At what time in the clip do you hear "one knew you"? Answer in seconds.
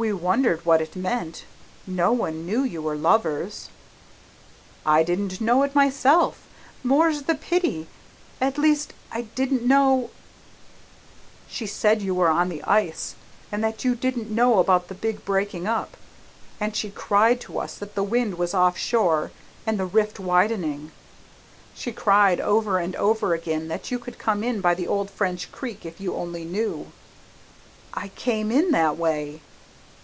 2.10-2.80